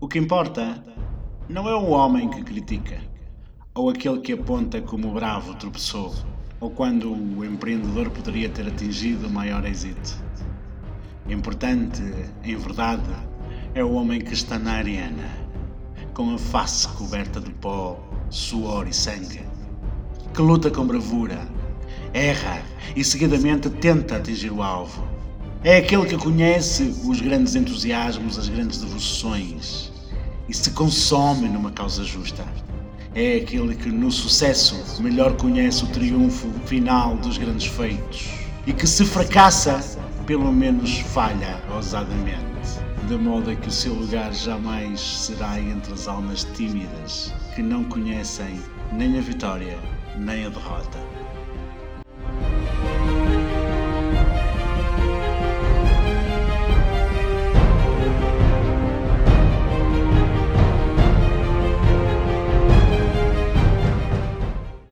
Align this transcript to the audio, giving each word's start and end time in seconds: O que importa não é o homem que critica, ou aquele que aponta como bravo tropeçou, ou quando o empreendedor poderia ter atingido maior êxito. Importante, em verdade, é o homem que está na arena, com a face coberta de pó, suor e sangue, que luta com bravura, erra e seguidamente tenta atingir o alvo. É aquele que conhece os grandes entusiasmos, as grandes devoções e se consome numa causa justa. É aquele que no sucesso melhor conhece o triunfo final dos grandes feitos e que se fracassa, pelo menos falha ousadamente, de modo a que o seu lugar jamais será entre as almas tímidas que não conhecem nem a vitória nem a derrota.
O 0.00 0.06
que 0.06 0.16
importa 0.16 0.80
não 1.48 1.68
é 1.68 1.74
o 1.74 1.88
homem 1.88 2.30
que 2.30 2.44
critica, 2.44 3.00
ou 3.74 3.90
aquele 3.90 4.20
que 4.20 4.32
aponta 4.32 4.80
como 4.80 5.12
bravo 5.12 5.56
tropeçou, 5.56 6.14
ou 6.60 6.70
quando 6.70 7.12
o 7.12 7.44
empreendedor 7.44 8.08
poderia 8.10 8.48
ter 8.48 8.68
atingido 8.68 9.28
maior 9.28 9.66
êxito. 9.66 10.22
Importante, 11.28 12.00
em 12.44 12.54
verdade, 12.54 13.10
é 13.74 13.82
o 13.82 13.94
homem 13.94 14.20
que 14.20 14.32
está 14.32 14.56
na 14.56 14.74
arena, 14.74 15.28
com 16.14 16.32
a 16.32 16.38
face 16.38 16.86
coberta 16.90 17.40
de 17.40 17.50
pó, 17.54 17.98
suor 18.30 18.86
e 18.86 18.92
sangue, 18.92 19.40
que 20.32 20.40
luta 20.40 20.70
com 20.70 20.86
bravura, 20.86 21.40
erra 22.14 22.62
e 22.94 23.02
seguidamente 23.02 23.68
tenta 23.68 24.18
atingir 24.18 24.52
o 24.52 24.62
alvo. 24.62 25.02
É 25.64 25.78
aquele 25.78 26.06
que 26.06 26.16
conhece 26.16 26.84
os 27.04 27.20
grandes 27.20 27.56
entusiasmos, 27.56 28.38
as 28.38 28.48
grandes 28.48 28.80
devoções 28.80 29.87
e 30.48 30.54
se 30.54 30.70
consome 30.70 31.48
numa 31.48 31.70
causa 31.70 32.02
justa. 32.04 32.44
É 33.14 33.36
aquele 33.36 33.74
que 33.74 33.88
no 33.90 34.10
sucesso 34.10 35.02
melhor 35.02 35.36
conhece 35.36 35.84
o 35.84 35.88
triunfo 35.88 36.48
final 36.66 37.16
dos 37.16 37.36
grandes 37.36 37.66
feitos 37.66 38.28
e 38.66 38.72
que 38.72 38.86
se 38.86 39.04
fracassa, 39.04 39.80
pelo 40.26 40.52
menos 40.52 40.98
falha 40.98 41.60
ousadamente, 41.74 42.44
de 43.08 43.16
modo 43.16 43.50
a 43.50 43.56
que 43.56 43.68
o 43.68 43.72
seu 43.72 43.94
lugar 43.94 44.32
jamais 44.32 45.00
será 45.00 45.58
entre 45.58 45.92
as 45.92 46.06
almas 46.06 46.44
tímidas 46.54 47.32
que 47.54 47.62
não 47.62 47.84
conhecem 47.84 48.60
nem 48.92 49.18
a 49.18 49.20
vitória 49.20 49.78
nem 50.18 50.46
a 50.46 50.48
derrota. 50.48 50.98